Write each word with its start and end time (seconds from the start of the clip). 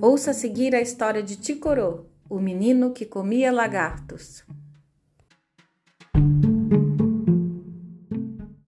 Ouça 0.00 0.30
a 0.30 0.34
seguir 0.34 0.76
a 0.76 0.80
história 0.80 1.20
de 1.20 1.34
Ticorô, 1.34 2.04
o 2.30 2.38
menino 2.38 2.92
que 2.92 3.04
comia 3.04 3.50
lagartos. 3.50 4.44